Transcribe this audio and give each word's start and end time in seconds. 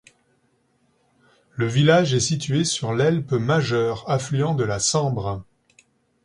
Le 1.51 1.67
village 1.67 2.15
est 2.15 2.19
situé 2.21 2.63
sur 2.65 2.91
l'Helpe 2.91 3.33
Majeure, 3.33 4.03
affluent 4.09 4.55
de 4.55 4.63
la 4.63 4.79
Sambre. 4.79 5.45